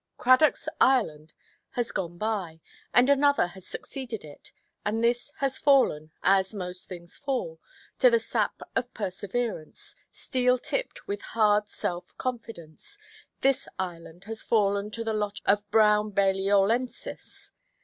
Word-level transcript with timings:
Cradockʼs 0.17 0.67
"Ireland" 0.79 1.35
has 1.77 1.91
gone 1.91 2.17
by, 2.17 2.59
and 2.91 3.07
another 3.07 3.45
has 3.45 3.67
succeeded 3.67 4.25
it, 4.25 4.51
and 4.83 5.03
this 5.03 5.31
has 5.37 5.59
fallen, 5.59 6.11
as 6.23 6.55
most 6.55 6.89
things 6.89 7.17
fall, 7.17 7.59
to 7.99 8.09
the 8.09 8.17
sap 8.17 8.63
of 8.75 8.91
perseverance, 8.95 9.95
steel–tipped 10.11 11.07
with 11.07 11.21
hard 11.37 11.67
self–confidence—this 11.67 13.67
Ireland 13.77 14.23
has 14.23 14.41
fallen 14.41 14.89
to 14.89 15.03
the 15.03 15.13
lot 15.13 15.39
of 15.45 15.69
Brown 15.69 16.13
Balliolensis. 16.13 17.51